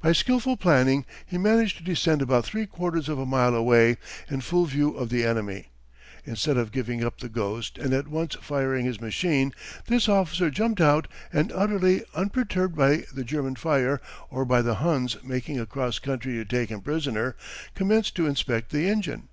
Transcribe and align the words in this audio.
By 0.00 0.12
skillful 0.12 0.58
planing 0.58 1.04
he 1.26 1.38
managed 1.38 1.76
to 1.78 1.82
descend 1.82 2.22
about 2.22 2.44
three 2.44 2.66
quarters 2.66 3.08
of 3.08 3.18
a 3.18 3.26
mile 3.26 3.52
away, 3.52 3.96
in 4.30 4.40
full 4.40 4.64
view 4.66 4.94
of 4.94 5.08
the 5.08 5.24
enemy. 5.24 5.70
Instead 6.24 6.56
of 6.56 6.70
giving 6.70 7.02
up 7.02 7.18
the 7.18 7.28
ghost 7.28 7.76
and 7.76 7.92
at 7.92 8.06
once 8.06 8.36
firing 8.40 8.86
his 8.86 9.00
machine, 9.00 9.52
this 9.86 10.08
officer 10.08 10.50
jumped 10.50 10.80
out 10.80 11.08
and, 11.32 11.50
utterly 11.52 12.04
unperturbed 12.14 12.76
by 12.76 13.06
the 13.12 13.24
German 13.24 13.56
fire 13.56 14.00
or 14.30 14.44
by 14.44 14.62
the 14.62 14.76
Huns 14.76 15.16
making 15.24 15.58
across 15.58 15.98
country 15.98 16.34
to 16.34 16.44
take 16.44 16.68
him 16.68 16.80
prisoner, 16.80 17.34
commenced 17.74 18.14
to 18.14 18.26
inspect 18.28 18.70
the 18.70 18.88
engine. 18.88 19.26